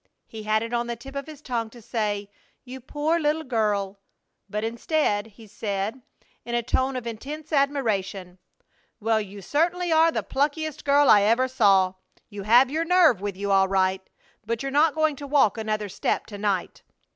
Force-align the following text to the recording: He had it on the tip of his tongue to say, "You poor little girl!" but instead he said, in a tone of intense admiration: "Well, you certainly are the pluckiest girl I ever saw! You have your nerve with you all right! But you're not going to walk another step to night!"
He 0.25 0.41
had 0.41 0.63
it 0.63 0.73
on 0.73 0.87
the 0.87 0.95
tip 0.95 1.15
of 1.15 1.27
his 1.27 1.43
tongue 1.43 1.69
to 1.69 1.79
say, 1.79 2.27
"You 2.63 2.79
poor 2.81 3.19
little 3.19 3.43
girl!" 3.43 3.99
but 4.49 4.63
instead 4.63 5.27
he 5.27 5.45
said, 5.45 6.01
in 6.43 6.55
a 6.55 6.63
tone 6.63 6.95
of 6.95 7.05
intense 7.05 7.53
admiration: 7.53 8.39
"Well, 8.99 9.21
you 9.21 9.43
certainly 9.43 9.91
are 9.91 10.11
the 10.11 10.23
pluckiest 10.23 10.85
girl 10.85 11.07
I 11.07 11.21
ever 11.21 11.47
saw! 11.47 11.93
You 12.29 12.41
have 12.41 12.71
your 12.71 12.83
nerve 12.83 13.21
with 13.21 13.37
you 13.37 13.51
all 13.51 13.67
right! 13.67 14.01
But 14.43 14.63
you're 14.63 14.71
not 14.71 14.95
going 14.95 15.17
to 15.17 15.27
walk 15.27 15.55
another 15.55 15.87
step 15.87 16.25
to 16.25 16.39
night!" 16.39 16.81